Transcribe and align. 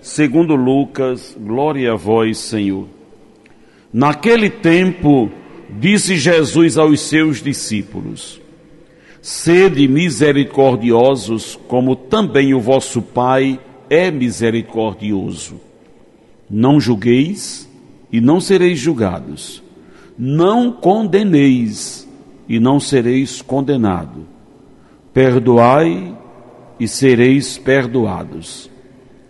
segundo 0.00 0.54
Lucas, 0.54 1.36
glória 1.38 1.92
a 1.92 1.96
vós, 1.96 2.38
Senhor. 2.38 2.86
Naquele 3.92 4.50
tempo, 4.50 5.30
disse 5.70 6.16
Jesus 6.16 6.76
aos 6.76 7.00
seus 7.00 7.42
discípulos: 7.42 8.40
Sede 9.22 9.86
misericordiosos, 9.88 11.58
como 11.68 11.96
também 11.96 12.54
o 12.54 12.60
vosso 12.60 13.02
Pai 13.02 13.58
é 13.88 14.10
misericordioso. 14.10 15.60
Não 16.50 16.80
julgueis 16.80 17.68
e 18.12 18.20
não 18.20 18.40
sereis 18.40 18.78
julgados 18.78 19.62
não 20.18 20.72
condeneis 20.72 22.08
e 22.48 22.58
não 22.58 22.80
sereis 22.80 23.40
condenado. 23.40 24.26
Perdoai 25.14 26.16
e 26.80 26.88
sereis 26.88 27.56
perdoados. 27.56 28.68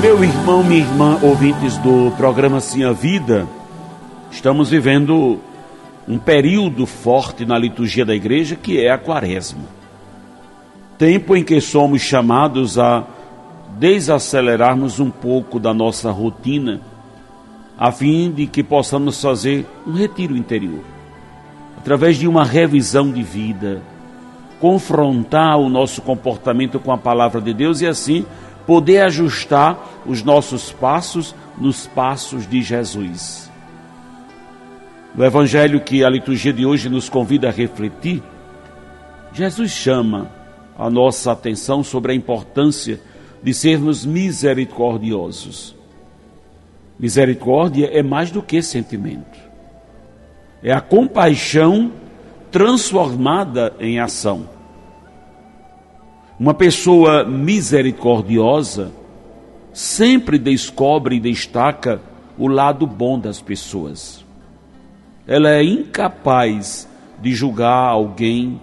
Meu 0.00 0.22
irmão, 0.22 0.62
minha 0.62 0.80
irmã, 0.80 1.18
ouvintes 1.20 1.76
do 1.78 2.12
programa 2.16 2.60
Sim 2.60 2.84
a 2.84 2.92
Vida, 2.92 3.48
estamos 4.30 4.70
vivendo 4.70 5.40
um 6.06 6.16
período 6.18 6.86
forte 6.86 7.44
na 7.44 7.58
liturgia 7.58 8.06
da 8.06 8.14
igreja 8.14 8.54
que 8.54 8.78
é 8.78 8.92
a 8.92 8.96
quaresma. 8.96 9.64
Tempo 10.96 11.34
em 11.34 11.42
que 11.42 11.60
somos 11.60 12.00
chamados 12.00 12.78
a 12.78 13.04
desacelerarmos 13.76 15.00
um 15.00 15.10
pouco 15.10 15.58
da 15.58 15.74
nossa 15.74 16.12
rotina, 16.12 16.80
a 17.76 17.90
fim 17.90 18.30
de 18.30 18.46
que 18.46 18.62
possamos 18.62 19.20
fazer 19.20 19.66
um 19.84 19.92
retiro 19.94 20.36
interior, 20.36 20.84
através 21.76 22.16
de 22.16 22.28
uma 22.28 22.44
revisão 22.44 23.10
de 23.10 23.24
vida, 23.24 23.82
confrontar 24.60 25.58
o 25.58 25.68
nosso 25.68 26.00
comportamento 26.02 26.78
com 26.78 26.92
a 26.92 26.98
palavra 26.98 27.40
de 27.40 27.52
Deus 27.52 27.80
e 27.80 27.86
assim 27.86 28.24
poder 28.68 29.00
ajustar 29.00 30.02
os 30.04 30.22
nossos 30.22 30.70
passos 30.70 31.34
nos 31.56 31.86
passos 31.86 32.46
de 32.46 32.60
Jesus. 32.60 33.50
No 35.14 35.24
evangelho 35.24 35.80
que 35.80 36.04
a 36.04 36.10
liturgia 36.10 36.52
de 36.52 36.66
hoje 36.66 36.90
nos 36.90 37.08
convida 37.08 37.48
a 37.48 37.50
refletir, 37.50 38.22
Jesus 39.32 39.70
chama 39.70 40.30
a 40.78 40.90
nossa 40.90 41.32
atenção 41.32 41.82
sobre 41.82 42.12
a 42.12 42.14
importância 42.14 43.00
de 43.42 43.54
sermos 43.54 44.04
misericordiosos. 44.04 45.74
Misericórdia 46.98 47.86
é 47.90 48.02
mais 48.02 48.30
do 48.30 48.42
que 48.42 48.60
sentimento. 48.60 49.38
É 50.62 50.74
a 50.74 50.80
compaixão 50.82 51.90
transformada 52.50 53.72
em 53.80 53.98
ação. 53.98 54.57
Uma 56.38 56.54
pessoa 56.54 57.24
misericordiosa 57.24 58.92
sempre 59.72 60.38
descobre 60.38 61.16
e 61.16 61.20
destaca 61.20 62.00
o 62.38 62.46
lado 62.46 62.86
bom 62.86 63.18
das 63.18 63.40
pessoas 63.40 64.26
ela 65.28 65.50
é 65.50 65.62
incapaz 65.62 66.88
de 67.20 67.34
julgar 67.34 67.90
alguém. 67.90 68.58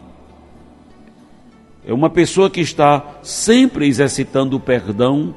É 1.86 1.94
uma 1.94 2.10
pessoa 2.10 2.50
que 2.50 2.60
está 2.60 3.20
sempre 3.22 3.88
exercitando 3.88 4.58
o 4.58 4.60
perdão, 4.60 5.36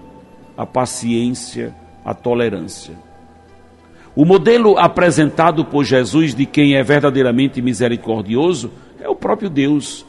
a 0.57 0.65
paciência, 0.65 1.75
a 2.03 2.15
tolerância. 2.15 2.95
O 4.17 4.25
modelo 4.25 4.79
apresentado 4.79 5.67
por 5.67 5.85
Jesus 5.85 6.35
de 6.35 6.47
quem 6.47 6.77
é 6.77 6.83
verdadeiramente 6.83 7.61
misericordioso 7.61 8.73
é 8.99 9.07
o 9.07 9.15
próprio 9.15 9.51
Deus. 9.51 10.07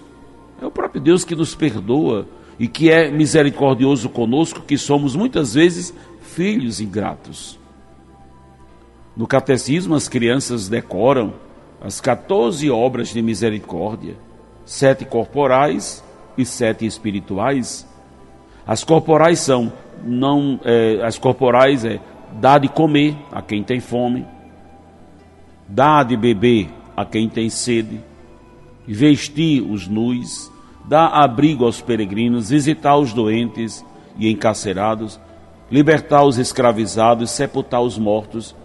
É 0.62 0.66
o 0.66 0.72
próprio 0.72 1.02
Deus 1.02 1.24
que 1.24 1.36
nos 1.36 1.56
perdoa 1.56 2.28
e 2.60 2.68
que 2.68 2.92
é 2.92 3.10
misericordioso 3.10 4.10
conosco, 4.10 4.62
que 4.62 4.78
somos 4.78 5.16
muitas 5.16 5.54
vezes 5.54 5.94
filhos 6.22 6.82
ingratos. 6.82 7.58
No 9.16 9.26
catecismo, 9.26 9.96
as 9.96 10.08
crianças 10.08 10.68
decoram 10.68 11.34
as 11.82 12.02
14 12.02 12.70
obras 12.70 13.10
de 13.10 13.22
misericórdia, 13.22 14.16
sete 14.66 15.06
corporais 15.06 16.04
e 16.38 16.46
sete 16.46 16.86
espirituais. 16.86 17.88
As 18.68 18.84
corporais 18.84 19.40
são 19.40 19.72
não, 20.04 20.60
é, 20.64 21.02
as 21.04 21.18
corporais 21.18 21.86
é 21.86 22.00
dar 22.34 22.60
de 22.60 22.68
comer 22.68 23.18
a 23.32 23.42
quem 23.42 23.64
tem 23.64 23.80
fome, 23.80 24.26
dar 25.68 26.04
de 26.04 26.16
beber 26.16 26.70
a 26.96 27.06
quem 27.06 27.30
tem 27.30 27.50
sede, 27.50 28.02
vestir 28.88 29.62
os 29.62 29.88
nus, 29.88 30.49
dar 30.90 31.08
abrigo 31.08 31.64
aos 31.64 31.80
peregrinos, 31.80 32.50
visitar 32.50 32.98
os 32.98 33.14
doentes 33.14 33.86
e 34.18 34.30
encarcerados, 34.30 35.20
libertar 35.72 36.26
os 36.26 36.38
escravizados, 36.38 37.32
sepultar 37.32 37.82
os 37.82 37.98
mortos 37.98 38.56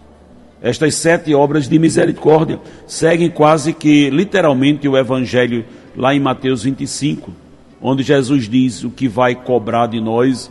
estas 0.65 0.95
sete 0.95 1.35
obras 1.35 1.69
de 1.69 1.79
misericórdia 1.79 2.59
seguem 2.87 3.29
quase 3.29 3.75
que 3.75 4.09
literalmente 4.09 4.89
o 4.89 4.97
Evangelho 4.97 5.63
lá 5.95 6.15
em 6.15 6.19
Mateus 6.21 6.63
25, 6.63 7.31
onde 7.83 8.03
Jesus 8.03 8.49
diz 8.49 8.83
o 8.83 8.89
que 8.89 9.07
vai 9.07 9.35
cobrar 9.35 9.89
de 9.89 10.01
nós 10.01 10.51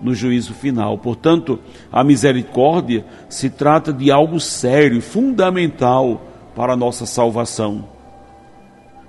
no 0.00 0.16
juízo 0.16 0.52
final. 0.52 0.98
Portanto, 0.98 1.60
a 1.92 2.02
misericórdia 2.02 3.04
se 3.28 3.48
trata 3.48 3.92
de 3.92 4.10
algo 4.10 4.40
sério, 4.40 5.00
fundamental 5.00 6.26
para 6.56 6.72
a 6.72 6.76
nossa 6.76 7.06
salvação. 7.06 7.84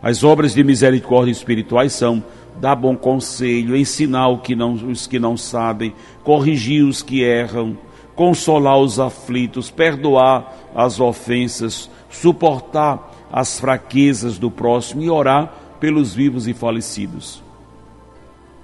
As 0.03 0.21
obras 0.21 0.53
de 0.53 0.65
misericórdia 0.65 1.31
espirituais 1.31 1.93
são 1.93 2.21
dar 2.59 2.75
bom 2.75 2.93
conselho, 2.93 3.73
ensinar 3.73 4.27
os 4.27 5.07
que 5.07 5.17
não 5.17 5.37
sabem, 5.37 5.95
corrigir 6.25 6.83
os 6.83 7.01
que 7.01 7.23
erram, 7.23 7.77
consolar 8.13 8.77
os 8.77 8.99
aflitos, 8.99 9.71
perdoar 9.71 10.53
as 10.75 10.99
ofensas, 10.99 11.89
suportar 12.09 13.11
as 13.31 13.57
fraquezas 13.57 14.37
do 14.37 14.51
próximo 14.51 15.01
e 15.01 15.09
orar 15.09 15.53
pelos 15.79 16.13
vivos 16.13 16.49
e 16.49 16.53
falecidos. 16.53 17.41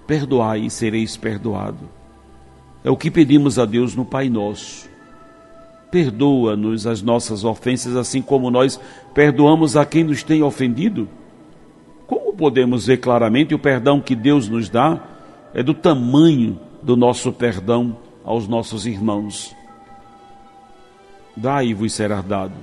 Perdoai 0.06 0.66
e 0.66 0.69
sereis 0.69 1.16
perdoado. 1.16 1.90
É 2.84 2.92
o 2.92 2.98
que 2.98 3.10
pedimos 3.10 3.58
a 3.58 3.64
Deus 3.66 3.96
no 3.96 4.04
Pai 4.04 4.30
Nosso. 4.30 4.90
Perdoa-nos 5.90 6.86
as 6.86 7.02
nossas 7.02 7.46
ofensas, 7.46 7.96
assim 7.96 8.22
como 8.22 8.52
nós 8.52 8.78
perdoamos 9.14 9.78
a 9.78 9.86
quem 9.86 10.04
nos 10.04 10.22
tem 10.22 10.44
ofendido. 10.44 11.08
Podemos 12.40 12.88
ver 12.88 12.96
claramente, 13.00 13.54
o 13.54 13.60
perdão 13.60 14.00
que 14.00 14.16
Deus 14.16 14.48
nos 14.48 14.70
dá 14.70 14.98
é 15.54 15.62
do 15.62 15.74
tamanho 15.74 16.58
do 16.82 16.96
nosso 16.96 17.34
perdão 17.34 17.98
aos 18.24 18.48
nossos 18.48 18.86
irmãos. 18.86 19.54
Dai 21.36 21.74
vos 21.74 21.92
será 21.92 22.22
dado. 22.22 22.54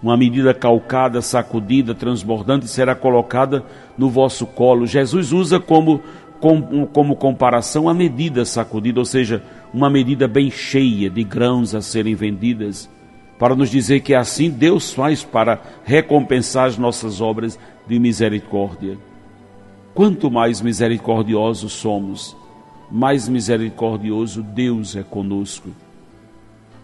Uma 0.00 0.16
medida 0.16 0.54
calcada, 0.54 1.20
sacudida, 1.20 1.96
transbordante 1.96 2.68
será 2.68 2.94
colocada 2.94 3.64
no 3.98 4.08
vosso 4.08 4.46
colo. 4.46 4.86
Jesus 4.86 5.32
usa 5.32 5.58
como, 5.58 6.00
como, 6.38 6.86
como 6.86 7.16
comparação 7.16 7.88
a 7.88 7.94
medida 7.94 8.44
sacudida, 8.44 9.00
ou 9.00 9.04
seja, 9.04 9.42
uma 9.74 9.90
medida 9.90 10.28
bem 10.28 10.48
cheia 10.48 11.10
de 11.10 11.24
grãos 11.24 11.74
a 11.74 11.82
serem 11.82 12.14
vendidas. 12.14 12.88
Para 13.38 13.54
nos 13.54 13.70
dizer 13.70 14.00
que 14.00 14.14
assim 14.14 14.50
Deus 14.50 14.92
faz 14.92 15.22
para 15.22 15.60
recompensar 15.84 16.66
as 16.66 16.78
nossas 16.78 17.20
obras 17.20 17.58
de 17.86 17.98
misericórdia. 17.98 18.98
Quanto 19.94 20.30
mais 20.30 20.60
misericordiosos 20.60 21.72
somos, 21.72 22.36
mais 22.90 23.28
misericordioso 23.28 24.42
Deus 24.42 24.96
é 24.96 25.02
conosco. 25.02 25.70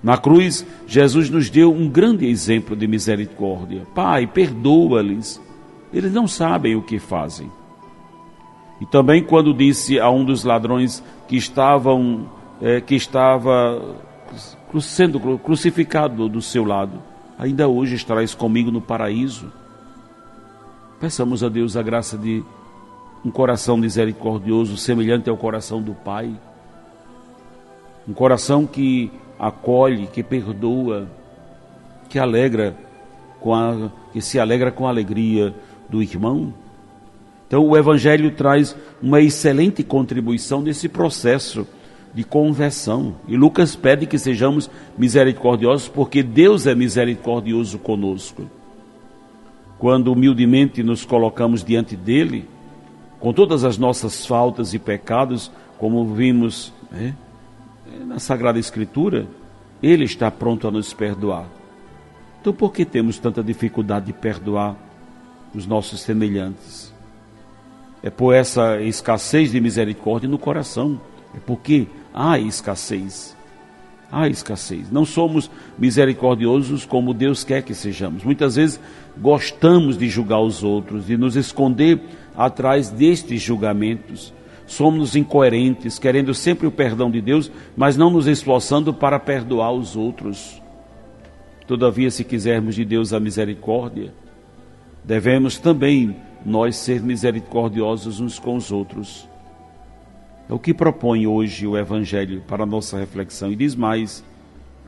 Na 0.03 0.19
cruz, 0.19 0.67
Jesus 0.87 1.31
nos 1.31 1.49
deu 1.49 1.73
um 1.73 1.89
grande 1.89 2.27
exemplo 2.27 2.75
de 2.75 2.89
misericórdia. 2.89 3.87
Pai, 3.95 4.27
perdoa-lhes, 4.27 5.41
eles 5.93 6.13
não 6.13 6.27
sabem 6.27 6.75
o 6.75 6.83
que 6.83 6.99
fazem. 6.99 7.51
E 8.81 8.87
também 8.87 9.23
quando 9.23 9.55
disse 9.55 10.01
a 10.01 10.11
um 10.11 10.25
dos 10.25 10.43
ladrões 10.43 11.03
que 11.29 11.37
estavam 11.37 12.29
é, 12.61 12.81
que 12.81 12.95
estava 12.95 13.97
sendo 14.81 15.39
crucificado 15.39 16.29
do 16.29 16.41
seu 16.41 16.65
lado, 16.65 17.03
ainda 17.39 17.69
hoje 17.69 17.95
estarás 17.95 18.35
comigo 18.35 18.71
no 18.71 18.81
paraíso. 18.81 19.53
Peçamos 21.01 21.43
a 21.43 21.49
Deus 21.49 21.77
a 21.77 21.83
graça 21.83 22.17
de 22.17 22.43
um 23.25 23.31
coração 23.31 23.77
misericordioso, 23.77 24.77
semelhante 24.77 25.29
ao 25.31 25.37
coração 25.37 25.81
do 25.81 25.95
Pai. 25.95 26.33
Um 28.09 28.13
coração 28.13 28.67
que 28.67 29.11
acolhe, 29.39 30.07
que 30.07 30.23
perdoa, 30.23 31.09
que 32.09 32.19
alegra 32.19 32.77
com 33.41 33.55
a, 33.55 33.91
que 34.13 34.21
se 34.21 34.39
alegra 34.39 34.71
com 34.71 34.87
a 34.87 34.91
alegria 34.91 35.55
do 35.89 36.03
irmão. 36.03 36.53
Então 37.47 37.67
o 37.67 37.77
evangelho 37.77 38.31
traz 38.31 38.75
uma 39.01 39.21
excelente 39.21 39.83
contribuição 39.83 40.63
nesse 40.63 40.89
processo 40.89 41.67
de 42.15 42.25
conversão. 42.25 43.15
E 43.27 43.37
Lucas 43.37 43.75
pede 43.75 44.07
que 44.07 44.19
sejamos 44.19 44.71
misericordiosos, 44.97 45.89
porque 45.89 46.23
Deus 46.23 46.67
é 46.67 46.75
misericordioso 46.75 47.79
conosco. 47.79 48.45
Quando 49.79 50.13
humildemente 50.13 50.83
nos 50.83 51.05
colocamos 51.05 51.65
diante 51.65 51.97
dele, 51.97 52.49
com 53.19 53.33
todas 53.33 53.65
as 53.65 53.79
nossas 53.79 54.27
faltas 54.27 54.75
e 54.75 54.79
pecados, 54.79 55.51
como 55.79 56.05
vimos 56.15 56.73
né, 56.91 57.15
na 58.07 58.19
Sagrada 58.19 58.59
Escritura, 58.59 59.27
ele 59.83 60.05
está 60.05 60.31
pronto 60.31 60.69
a 60.69 60.71
nos 60.71 60.93
perdoar. 60.93 61.47
Então, 62.41 62.53
por 62.53 62.73
que 62.73 62.85
temos 62.85 63.19
tanta 63.19 63.43
dificuldade 63.43 64.07
de 64.07 64.13
perdoar 64.13 64.77
os 65.55 65.67
nossos 65.67 66.01
semelhantes? 66.01 66.93
É 68.03 68.11
por 68.11 68.35
essa 68.35 68.81
escassez 68.81 69.53
de 69.53 69.61
misericórdia 69.61 70.29
no 70.29 70.39
coração. 70.39 71.01
É 71.35 71.39
porque 71.39 71.87
há 72.13 72.39
escassez. 72.39 73.37
Há 74.11 74.29
escassez. 74.29 74.91
Não 74.91 75.05
somos 75.07 75.51
misericordiosos 75.79 76.85
como 76.85 77.15
Deus 77.15 77.45
quer 77.45 77.63
que 77.63 77.75
sejamos. 77.75 78.23
Muitas 78.23 78.57
vezes 78.57 78.79
gostamos 79.17 79.97
de 79.97 80.09
julgar 80.09 80.41
os 80.41 80.63
outros, 80.63 81.07
de 81.07 81.17
nos 81.17 81.35
esconder 81.35 82.01
atrás 82.37 82.91
destes 82.91 83.41
julgamentos. 83.41 84.33
Somos 84.67 85.17
incoerentes, 85.17 85.99
querendo 85.99 86.35
sempre 86.35 86.67
o 86.67 86.71
perdão 86.71 87.11
de 87.11 87.21
Deus, 87.21 87.51
mas 87.77 87.97
não 87.97 88.11
nos 88.11 88.27
esforçando 88.27 88.93
para 88.93 89.19
perdoar 89.19 89.73
os 89.73 89.97
outros. 89.97 90.61
Todavia, 91.67 92.11
se 92.11 92.25
quisermos 92.25 92.75
de 92.75 92.85
Deus 92.85 93.13
a 93.13 93.21
misericórdia, 93.21 94.13
devemos 95.05 95.59
também 95.59 96.17
nós 96.45 96.77
ser 96.77 97.03
misericordiosos 97.03 98.21
uns 98.21 98.39
com 98.39 98.57
os 98.57 98.71
outros. 98.71 99.29
É 100.53 100.55
o 100.55 100.59
que 100.59 100.75
propõe 100.75 101.27
hoje 101.27 101.67
o 101.67 101.79
Evangelho 101.79 102.43
para 102.47 102.65
a 102.65 102.67
nossa 102.67 102.99
reflexão. 102.99 103.51
E 103.51 103.57
diz 103.57 103.75
mais: 103.75 104.23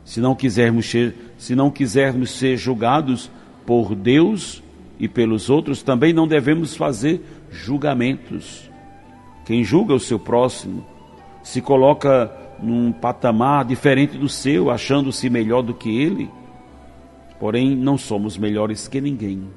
se 0.05 0.21
não 0.21 0.35
quisermos 0.35 0.91
ser, 0.91 1.17
se 1.39 1.57
não 1.57 1.71
quisermos 1.71 2.33
ser 2.33 2.59
julgados 2.59 3.31
por 3.65 3.95
Deus 3.95 4.63
e 5.01 5.09
pelos 5.09 5.49
outros, 5.49 5.83
também 5.83 6.13
não 6.13 6.29
devemos 6.29 6.77
fazer 6.77 7.25
julgamentos. 7.51 8.71
Quem 9.47 9.65
julga 9.65 9.95
o 9.95 9.99
seu 10.01 10.19
próximo 10.19 10.85
se 11.43 11.63
coloca 11.63 12.31
num 12.63 12.93
patamar 12.93 13.65
diferente 13.65 14.19
do 14.19 14.29
seu, 14.29 14.71
achando-se 14.71 15.31
melhor 15.31 15.63
do 15.63 15.73
que 15.73 15.89
ele. 15.99 16.29
Porém, 17.41 17.75
não 17.75 17.97
somos 17.97 18.37
melhores 18.37 18.87
que 18.87 19.01
ninguém. 19.01 19.49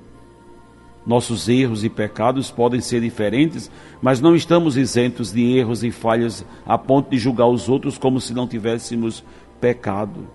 Nossos 1.07 1.47
erros 1.47 1.85
e 1.85 1.89
pecados 1.89 2.51
podem 2.51 2.81
ser 2.81 2.99
diferentes, 2.99 3.71
mas 4.01 4.19
não 4.19 4.35
estamos 4.35 4.75
isentos 4.75 5.31
de 5.31 5.57
erros 5.57 5.81
e 5.81 5.89
falhas 5.89 6.45
a 6.65 6.77
ponto 6.77 7.09
de 7.09 7.17
julgar 7.17 7.47
os 7.47 7.69
outros 7.69 7.97
como 7.97 8.19
se 8.19 8.33
não 8.33 8.45
tivéssemos 8.45 9.23
pecado. 9.61 10.27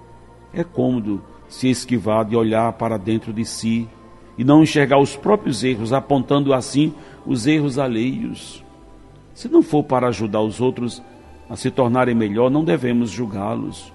É 0.51 0.65
cômodo 0.65 1.23
se 1.47 1.69
esquivar 1.69 2.25
de 2.25 2.35
olhar 2.35 2.73
para 2.73 2.97
dentro 2.97 3.35
de 3.35 3.45
si 3.45 3.87
e 4.39 4.45
não 4.45 4.63
enxergar 4.63 4.99
os 4.99 5.15
próprios 5.15 5.63
erros, 5.63 5.93
apontando 5.93 6.55
assim 6.55 6.95
os 7.27 7.47
erros 7.47 7.79
alheios. 7.79 8.65
Se 9.35 9.49
não 9.49 9.63
for 9.63 9.85
para 9.85 10.09
ajudar 10.09 10.41
os 10.41 10.59
outros 10.59 11.03
a 11.51 11.57
se 11.57 11.71
tornarem 11.71 12.15
melhor, 12.15 12.51
não 12.51 12.65
devemos 12.65 13.11
julgá-los. 13.11 13.93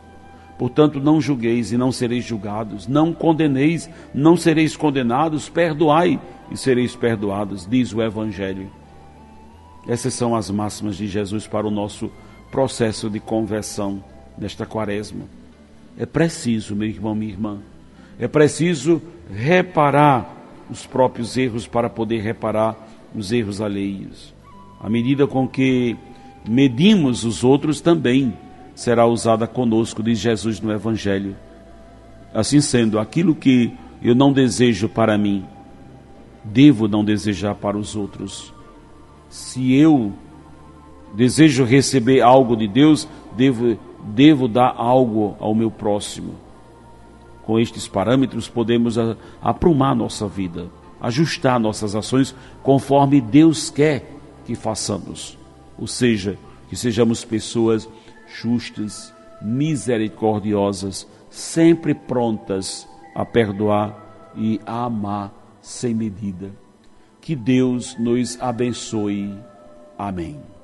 Portanto, 0.59 0.99
não 0.99 1.19
julgueis 1.19 1.71
e 1.71 1.77
não 1.77 1.91
sereis 1.91 2.23
julgados, 2.23 2.87
não 2.87 3.13
condeneis, 3.13 3.89
não 4.13 4.37
sereis 4.37 4.75
condenados, 4.75 5.49
perdoai 5.49 6.19
e 6.51 6.57
sereis 6.57 6.95
perdoados, 6.95 7.67
diz 7.67 7.93
o 7.93 8.01
Evangelho. 8.01 8.69
Essas 9.87 10.13
são 10.13 10.35
as 10.35 10.49
máximas 10.49 10.97
de 10.97 11.07
Jesus 11.07 11.47
para 11.47 11.67
o 11.67 11.71
nosso 11.71 12.11
processo 12.51 13.09
de 13.09 13.19
conversão 13.19 14.03
nesta 14.37 14.65
quaresma. 14.65 15.25
É 15.97 16.05
preciso, 16.05 16.75
meu 16.75 16.87
irmão, 16.87 17.15
minha 17.15 17.31
irmã, 17.31 17.59
é 18.19 18.27
preciso 18.27 19.01
reparar 19.33 20.35
os 20.69 20.85
próprios 20.85 21.37
erros 21.37 21.67
para 21.67 21.89
poder 21.89 22.21
reparar 22.21 22.75
os 23.15 23.31
erros 23.31 23.61
alheios. 23.61 24.33
À 24.79 24.89
medida 24.89 25.25
com 25.25 25.47
que 25.47 25.95
medimos 26.47 27.23
os 27.23 27.43
outros 27.43 27.81
também, 27.81 28.33
será 28.75 29.05
usada 29.05 29.47
conosco, 29.47 30.03
diz 30.03 30.19
Jesus 30.19 30.59
no 30.59 30.71
Evangelho. 30.71 31.35
Assim 32.33 32.61
sendo, 32.61 32.99
aquilo 32.99 33.33
que 33.33 33.73
eu 34.01 34.13
não 34.13 34.31
desejo 34.31 34.87
para 34.87 35.17
mim, 35.17 35.45
devo 36.51 36.87
não 36.87 37.03
desejar 37.03 37.55
para 37.55 37.77
os 37.77 37.95
outros. 37.95 38.53
Se 39.29 39.73
eu 39.73 40.13
desejo 41.13 41.63
receber 41.63 42.21
algo 42.21 42.55
de 42.55 42.67
Deus, 42.67 43.07
devo, 43.35 43.77
devo 44.03 44.47
dar 44.47 44.73
algo 44.77 45.35
ao 45.39 45.53
meu 45.53 45.69
próximo. 45.69 46.35
Com 47.43 47.59
estes 47.59 47.87
parâmetros, 47.87 48.47
podemos 48.49 48.97
aprumar 49.41 49.95
nossa 49.95 50.27
vida, 50.27 50.67
ajustar 50.99 51.59
nossas 51.59 51.95
ações 51.95 52.35
conforme 52.61 53.21
Deus 53.21 53.69
quer 53.69 54.11
que 54.45 54.55
façamos. 54.55 55.37
Ou 55.77 55.87
seja, 55.87 56.37
que 56.69 56.75
sejamos 56.75 57.23
pessoas 57.23 57.87
justas, 58.41 59.13
misericordiosas, 59.41 61.07
sempre 61.29 61.93
prontas 61.93 62.87
a 63.15 63.23
perdoar 63.23 64.33
e 64.35 64.59
a 64.65 64.85
amar 64.85 65.36
sem 65.67 65.93
medida. 65.93 66.51
Que 67.19 67.35
Deus 67.35 67.97
nos 67.99 68.39
abençoe. 68.41 69.37
Amém. 69.97 70.56